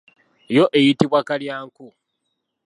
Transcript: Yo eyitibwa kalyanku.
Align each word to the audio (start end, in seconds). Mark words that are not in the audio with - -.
Yo 0.57 0.63
eyitibwa 0.77 1.19
kalyanku. 1.27 1.85